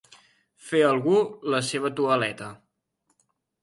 [0.69, 1.19] Fer algú
[1.57, 2.53] la seva toaleta.